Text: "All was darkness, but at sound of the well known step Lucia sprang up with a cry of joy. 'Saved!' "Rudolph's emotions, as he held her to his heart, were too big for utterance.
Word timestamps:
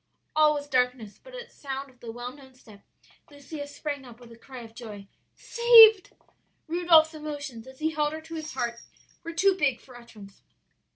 "All 0.35 0.55
was 0.55 0.67
darkness, 0.67 1.19
but 1.23 1.35
at 1.35 1.51
sound 1.51 1.91
of 1.91 1.99
the 1.99 2.11
well 2.11 2.31
known 2.31 2.55
step 2.55 2.81
Lucia 3.29 3.67
sprang 3.67 4.03
up 4.03 4.19
with 4.19 4.31
a 4.31 4.35
cry 4.35 4.61
of 4.63 4.73
joy. 4.73 5.07
'Saved!' 5.35 6.15
"Rudolph's 6.65 7.13
emotions, 7.13 7.67
as 7.67 7.77
he 7.77 7.91
held 7.91 8.11
her 8.13 8.21
to 8.21 8.33
his 8.33 8.53
heart, 8.55 8.79
were 9.23 9.31
too 9.33 9.55
big 9.55 9.79
for 9.79 9.95
utterance. 9.95 10.41